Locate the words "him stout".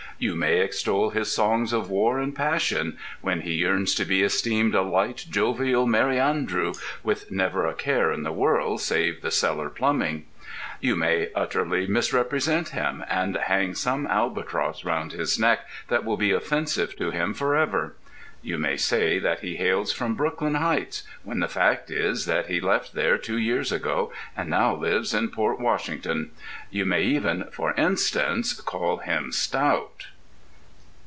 28.97-30.07